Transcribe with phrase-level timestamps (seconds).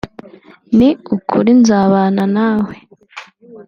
[0.77, 2.73] “Ni ukuri nzabana nawe